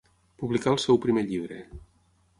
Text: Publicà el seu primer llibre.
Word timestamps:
Publicà 0.43 0.71
el 0.77 0.81
seu 0.85 0.99
primer 1.05 1.27
llibre. 1.29 1.63